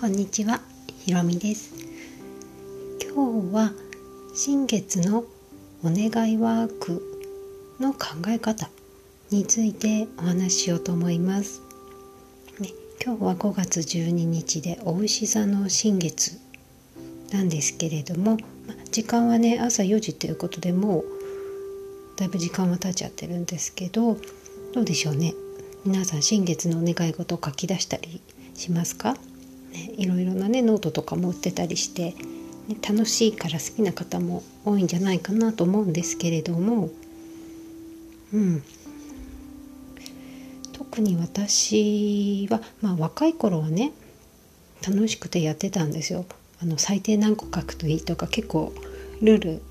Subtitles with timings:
[0.00, 0.60] こんにちは、
[1.04, 1.74] ひろみです。
[3.02, 3.72] 今日は
[4.32, 5.24] 新月の
[5.82, 7.02] お願いワーク
[7.80, 8.70] の考え方
[9.32, 11.62] についてお話ししようと思います。
[12.60, 12.68] ね、
[13.04, 16.38] 今日は5月12日でお牛座の新月
[17.32, 18.36] なんですけれども、
[18.92, 21.04] 時間はね朝4時ということでもう
[22.14, 24.16] だいぶ時間は経っちゃってるんですけど
[24.72, 25.34] どうでしょうね
[25.84, 28.20] 皆さん新月のお願い事を書き出したり
[28.54, 29.16] しますか？
[29.72, 32.14] ね、いろいろなねノートとかも売ってたりして、
[32.68, 36.90] ね、楽しいから好きな方も多いんじゃないかなと思うんですけれども、
[38.32, 38.62] うん、
[40.72, 43.92] 特に私は、まあ、若い頃はね
[44.86, 46.24] 楽しくてやってたんですよ。
[46.60, 48.72] あの最低何個書くといいとか結構
[49.22, 49.62] ルール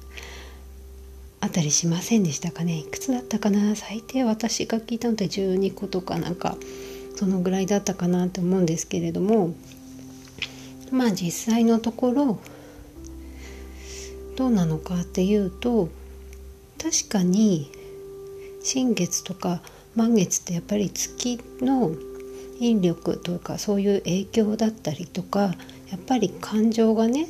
[1.40, 2.78] あったりしませんでしたかね。
[2.80, 3.76] いくつだったかな？
[3.76, 6.58] 最低私が聞いたのって12個とかなんか
[7.16, 9.54] そのぐらいだったかなと思うんですけれども
[10.92, 12.40] まあ実際のところ
[14.36, 15.90] どうなのかっていうと
[16.82, 17.72] 確かに
[18.62, 19.62] 新月とか
[19.96, 21.92] 満月ってやっぱり月の
[22.60, 25.56] 引力というかそういう影響だったりとか
[25.90, 27.28] やっぱり感情がね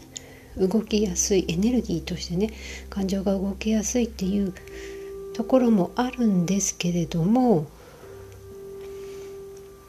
[0.58, 2.52] 動きやすいエネルギーとしてね
[2.90, 4.54] 感情が動きやすいっていう
[5.36, 7.68] ところもあるんですけれども、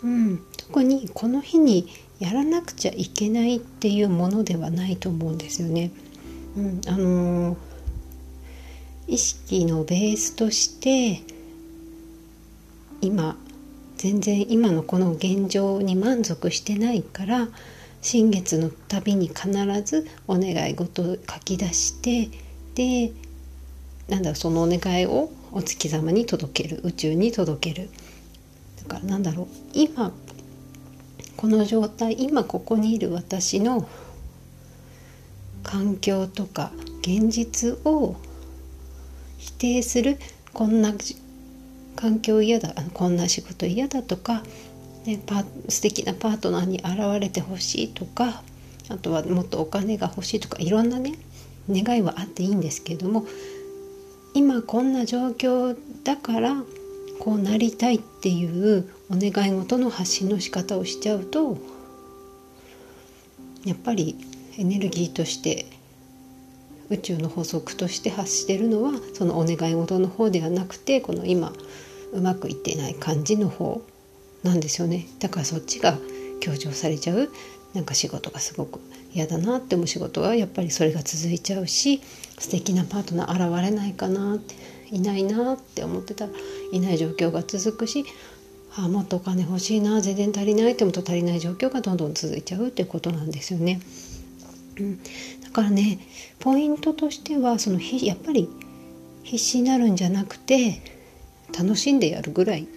[0.03, 1.89] うん、特にこの日に
[2.21, 5.91] やらなくちゃいけないっていうものではないと思うんですよね。
[6.57, 7.57] うん、あのー、
[9.07, 11.23] 意識のベースとして
[13.01, 13.37] 今
[13.97, 17.49] 全然今のこの現状に満足してないから
[18.01, 19.51] 新月のたびに必
[19.85, 22.29] ずお願い事を書き出して
[22.75, 23.13] で
[24.09, 27.91] なんだそのお願いをお月様に届ける宇宙に届ける
[28.83, 29.47] だからなんだろう。
[29.75, 30.13] 今
[31.37, 33.89] この状態今ここにいる私の
[35.63, 38.17] 環境とか現実を
[39.37, 40.19] 否定する
[40.53, 40.93] こんな
[41.95, 44.43] 環境嫌だこんな仕事嫌だとか、
[45.07, 48.43] ね、パ素敵なパートナーに現れてほしいとか
[48.89, 51.15] あとはもっとお金が欲しいとかいろんなね
[51.71, 53.27] 願いはあっていいんですけれども
[54.35, 56.65] 今こんな状況だから
[57.19, 61.59] こうなりたいっていうお願い事の発信の仕方をしちゃうと
[63.65, 64.17] やっぱり
[64.57, 65.67] エネルギーとして
[66.91, 71.53] 宇宙の法則として発してるのはそのお願い事の方ではなくてこの今
[72.13, 73.83] うまくいっていない感じの方
[74.43, 75.07] なんですよね。
[75.19, 75.99] だからそっちが
[76.41, 77.29] 強調されちゃう。
[77.75, 78.81] なんか仕事がすごく
[79.13, 82.01] 嫌だなって思う仕事はやっぱりそれが続いちゃうし
[82.39, 84.78] 素敵なパートナー現れないかなって。
[84.91, 86.33] いないなって思ってたら
[86.73, 88.05] いない状況が続くし
[88.77, 93.81] あもっとお金欲しいな全然足りないって思うと足りない状況がどんどん続いちゃうっていうことなんですよね。
[94.79, 95.03] うん、
[95.43, 95.99] だからね
[96.39, 98.49] ポイントとしてはそのやっぱり
[99.25, 100.81] 必死になるんじゃなくて
[101.57, 102.69] 楽しんでやるぐらい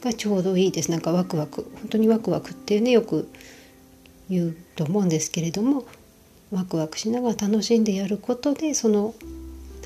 [0.00, 3.28] がちょうどいいですなんかワクワク本当にワクワクっていうねよく
[4.28, 5.84] 言うと思うんですけれども
[6.52, 9.14] ワクワクしながら楽しんでやることでその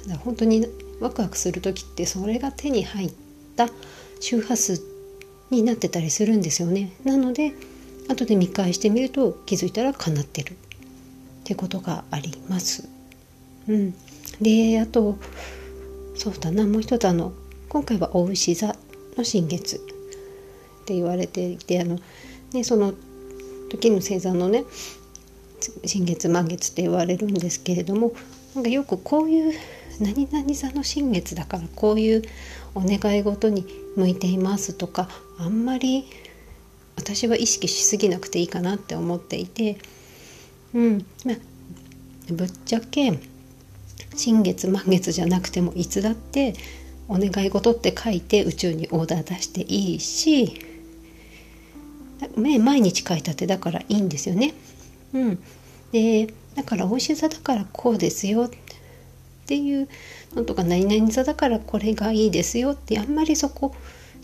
[0.03, 0.67] ただ本当に
[1.01, 3.13] ワクワクする時ってそれが手に入っ
[3.57, 3.69] た
[4.21, 4.81] 周波数
[5.51, 6.93] になってたりするんですよね。
[7.05, 7.53] なので
[8.09, 10.57] 後で見返してみると気づいたら叶ってるっ
[11.45, 12.89] てことがあります。
[13.69, 13.95] うん、
[14.41, 15.17] であと
[16.15, 17.33] そうだなもう一つあの
[17.69, 18.77] 今回はお牛座
[19.17, 19.79] の新月っ
[20.85, 21.99] て言われていてあの、
[22.53, 22.95] ね、その
[23.71, 24.65] 時の星座のね
[25.87, 28.13] 新月満月って言われるんですけれども
[28.55, 29.53] なんかよくこういう
[30.01, 32.23] 何々座の新月だからこういう
[32.75, 33.67] お願い事に
[33.97, 36.05] 向いていますとかあんまり
[36.97, 39.79] 私は意識しすぎなくていいかなって思っていて
[40.75, 41.37] うんまあ
[42.33, 43.19] ぶっちゃけ
[44.17, 46.55] 新月満月じゃなくてもいつだって
[47.09, 50.55] お願い事って書いて宇宙にオーダー出していいし
[52.37, 54.55] 毎日書いたてだからいいんですよね。
[55.13, 55.39] うん、
[55.93, 58.51] でだからお医者座だからこうですよ
[59.45, 59.89] っていう
[60.35, 63.75] のとか何々座だからこれがいいですよってあんまりそこ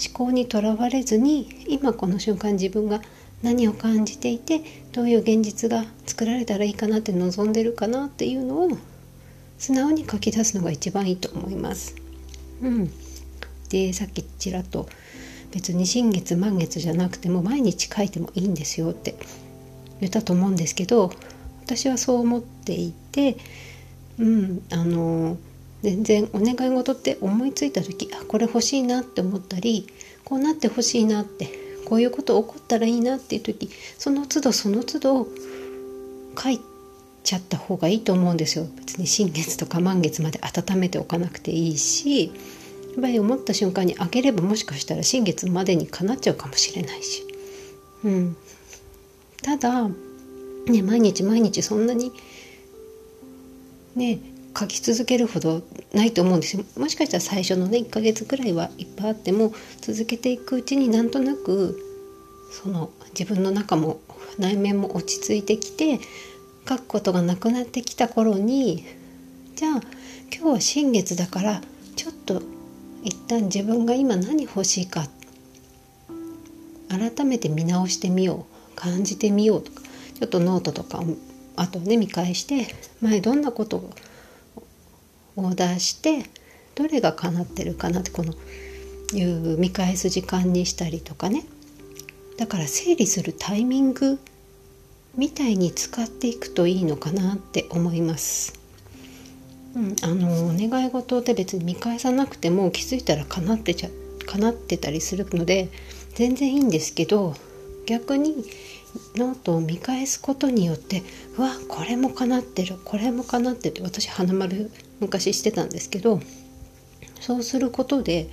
[0.03, 3.03] 思考にとらわれずに今この瞬間自分が
[3.43, 4.63] 何を感じていて
[4.93, 8.71] どういう現実が作られたらいいかなって望んでるかなっていうのを
[9.59, 11.95] 素直に書き出すのが一番いいと思います。
[12.63, 12.91] うん、
[13.69, 14.89] でさっきちらっと
[15.53, 19.17] 別に新月満月じゃなくても毎日書いてもいいんですよって
[20.01, 21.13] 言ったと思うんですけど
[21.65, 23.37] 私はそう思っていて
[24.21, 25.39] うんあの
[25.83, 29.87] 全然お願い事って思いついた時あこれ欲しいなって思ったり
[30.25, 31.49] こうなってほしいなって
[31.87, 35.27] こういうこと起こったらいいなっていう時その都度その都度
[36.41, 36.61] 書い
[37.25, 38.67] ちゃった方がいいと思うんですよ。
[38.77, 42.33] 別に新月とか満月まで温めておかなくていいしや
[42.99, 47.25] っぱり思った瞬間にあげればもしかしたら新月までにかなっちゃうかもしれないし、
[48.05, 48.37] うん、
[49.43, 52.13] ただ、ね、毎日毎日そんなに
[53.95, 54.19] ね
[54.59, 56.65] 書き続けるほどないと思うんですよ。
[56.77, 61.79] もしかしたら最初のね1ヶ月くらいはいっぱいあっても続けていくうちになんとなく
[62.51, 64.01] その自分の中も
[64.39, 66.01] 内面も落ち着いてきて
[66.69, 68.85] 書くことがなくなってきた頃に
[69.55, 69.81] じゃあ
[70.33, 71.61] 今日は新月だから
[71.97, 72.43] ちょっと
[73.03, 75.07] 一旦自分が今何欲しいか
[76.89, 79.83] 改めて見直してみよう感じてみようとか
[80.19, 81.03] ちょっとノートとか
[81.57, 82.67] あとね見返して
[83.01, 83.91] 前どんなことを
[85.37, 86.25] オーダーして
[86.75, 88.35] どれが叶ってるかなってこの
[89.13, 91.45] いう見返す時間にしたりとかね
[92.39, 94.19] だから整理するタイミング
[95.17, 98.59] みたいに使っていくといいのかなって思います。
[99.75, 103.91] うん、あのお願い事って別に見返さなくても気づいたら叶ってちゃ
[104.27, 105.69] 叶ってたりするので
[106.15, 107.35] 全然いいんですけど
[107.91, 108.45] 逆に
[109.17, 111.03] ノートを見返すことによって
[111.37, 114.71] うわこれも叶ってるこれも叶ってる私花丸
[115.01, 116.21] 昔してたんですけど
[117.21, 118.29] そうすることで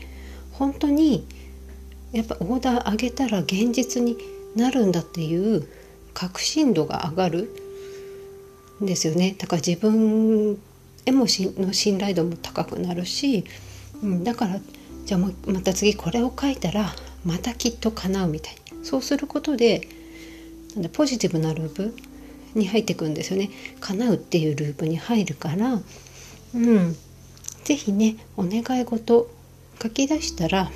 [0.51, 1.27] 本当に
[2.11, 4.15] やっぱオーダー上げたら現実に
[4.55, 5.67] なるんだっていう
[6.13, 7.49] 確信度が上がる
[8.83, 9.35] んですよね。
[9.37, 10.59] だから自分
[11.05, 13.43] へもしの信頼度も高くなるし、
[14.03, 14.59] うん、だから
[15.05, 16.93] じゃあまた次これを書いたら
[17.25, 19.85] またきっと叶うみたいにそうすることで
[20.75, 21.93] なんでポジティブなループ
[22.55, 23.49] に入っていくんですよね。
[23.81, 25.81] 叶うっていうループに入るから
[26.55, 26.95] うん。
[27.65, 29.29] 是非ねお願い事
[29.83, 30.71] 書き出したら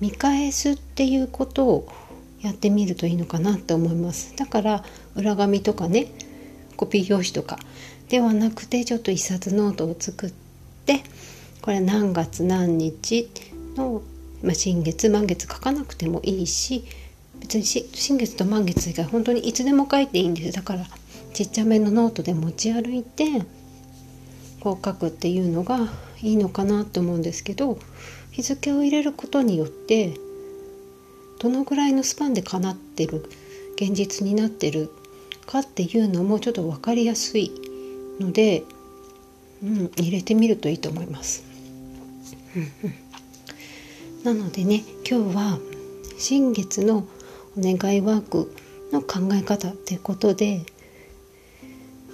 [0.00, 1.92] 見返すっていうことを
[2.40, 4.36] やってみるといいのかなって思います。
[4.36, 4.84] だから
[5.16, 6.06] 裏紙とかね
[6.76, 7.58] コピー用紙とか
[8.10, 10.32] ではなくてちょっと一冊ノートを作っ
[10.86, 11.02] て
[11.62, 13.28] これ何月何日
[13.76, 14.02] の、
[14.42, 16.84] まあ、新月満月書かなくてもいいし
[17.40, 20.86] 別に新月と満月以外本当にいつでも書いていいんですだから
[21.32, 23.24] ちっちゃめのノートで持ち歩いて
[24.60, 25.88] こう書くっていうのが
[26.20, 27.78] いいのかなと思うんですけど
[28.30, 30.14] 日付を入れることによって
[31.40, 33.24] どのぐらいのスパンで叶ってる
[33.74, 34.90] 現実になってる
[35.46, 37.50] かっていうのもちょっと分かりやすい
[38.20, 38.62] ので、
[39.62, 41.42] うん、入れてみるといいと思います。
[44.24, 45.58] なのでね今日は
[46.16, 48.54] 新月のお願いワーク
[48.92, 50.64] の考え方っていうことで、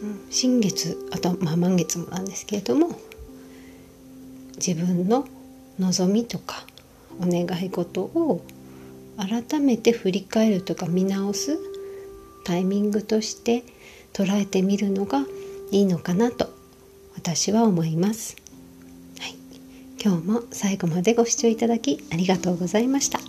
[0.03, 2.99] うん、新月あとまあ満月もなんですけれども
[4.57, 5.27] 自分の
[5.79, 6.65] 望みとか
[7.21, 8.43] お願い事を
[9.19, 11.59] 改めて振り返るとか見直す
[12.45, 13.65] タイミングとして
[14.15, 15.27] 捉えてみるのが
[15.71, 16.49] いいのかなと
[17.15, 18.48] 私は思います。
[20.01, 23.28] 今日も最後までご視聴いただきありがとうございました。